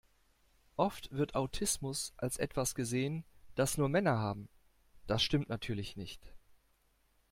Oft 0.77 1.11
wird 1.11 1.35
Autismus 1.35 2.11
als 2.17 2.37
etwas 2.37 2.73
gesehen, 2.73 3.23
das 3.53 3.77
nur 3.77 3.87
Männer 3.87 4.17
haben. 4.17 4.49
Das 5.05 5.21
stimmt 5.21 5.47
natürlich 5.47 5.95
nicht. 5.95 6.33